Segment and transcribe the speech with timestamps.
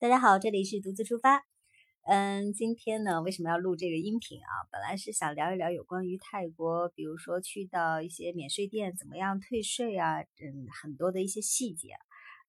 [0.00, 1.44] 大家好，这里是独自出发。
[2.06, 4.62] 嗯，今天呢，为什么要录这个音频啊？
[4.70, 11.88] 本来是想聊一聊有关于泰国，比如说去到一些免税店怎么样退税啊，嗯，很多的一些细节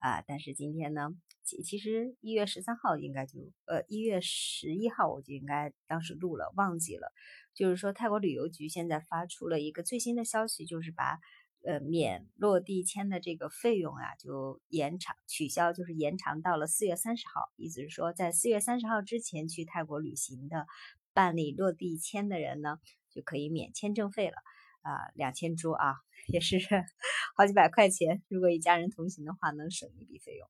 [0.00, 0.20] 啊。
[0.26, 1.08] 但是今天呢，
[1.42, 7.10] 其其实一月十三号应该就，呃，一月十一号我就应该当时录了，忘记了。
[7.54, 11.18] 就是说，泰国旅游局现在发出了一个最新的消息，就是把。
[11.64, 17.50] 呃，免落地签的这个费用啊，就延长取消，就是延长到了四月三十号。
[17.56, 20.66] 意思是说，在四月三十号之前去泰国旅行的，
[21.12, 22.78] 办理落地签的人呢，
[23.10, 24.36] 就可以免签证费了。
[24.82, 25.96] 啊，两千铢啊，
[26.28, 26.58] 也是
[27.36, 28.22] 好几百块钱。
[28.28, 30.48] 如果一家人同行的话，能省一笔费用。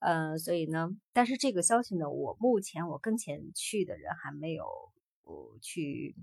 [0.00, 4.66] 嗯，所以呢，但是这个消息呢，我目前我跟前去的人还没有
[5.24, 6.14] 呃去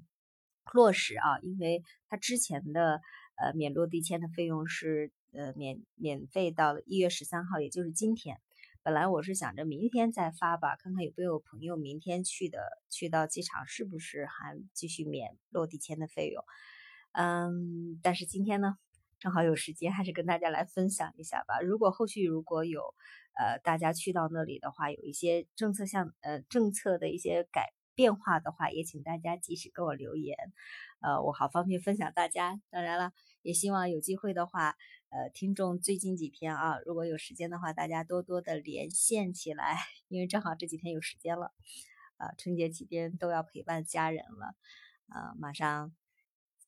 [0.72, 3.02] 落实啊，因为他之前的。
[3.36, 8.40] 呃，免落地签的费用是呃免免费到一月十三号，也就是今天。
[8.84, 16.44] 本来我是想着明天再发吧，看看有没有朋友明天去的，去到机场是不是还继续免落地签的费用？
[17.14, 18.76] 嗯，但是今天呢，
[19.20, 21.62] 正好有时间，还是跟大家来分享一下吧。
[21.62, 22.94] 如果后续如果有
[23.38, 30.38] 呃大家去到那里的话，有一些政策项呃政策的一些改变化的话，也请大家及时给我留言。
[31.02, 32.62] 呃，我好方便分享大家。
[32.70, 34.76] 当然了，也希望有机会的话，
[35.10, 39.78] 呃，听众最近几天啊，如果有时间的话，大家多多的连线起来，
[40.08, 41.54] 因为正好这几天有时间了。
[42.18, 44.56] 呃，春节期间都要陪伴家人了，
[45.10, 45.92] 呃，马上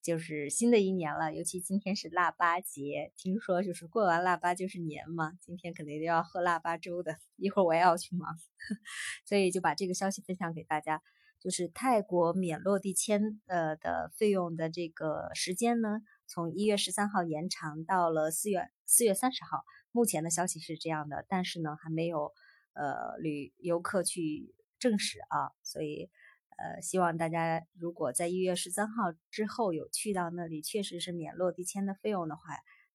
[0.06, 8.38] 就是新的一年了，尤其今天是腊八节，听说就是过完腊八就是年嘛，今天肯定都要喝腊八粥的，一会儿我也要去忙，
[9.26, 11.02] 所以就把这个消息分享给大家。
[11.40, 19.64] 就是泰国免落地签呃的费用的这个时间呢，从一月十三号延长到了四月四月三十号。
[19.92, 22.32] 目前的消息是这样的，但是呢还没有
[22.74, 26.10] 呃旅游客去证实啊，所以
[26.58, 32.42] 呃希望大家如果在一月十三号之后有去到那里，确实是免落地签的费用的话，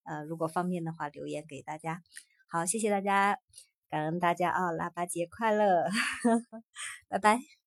[0.05, 2.03] 呃如果方便的话留言给大家。
[2.49, 3.39] 好，谢谢大家，
[3.89, 5.85] 感恩大家啊，腊八节快乐，
[7.09, 7.60] 拜拜。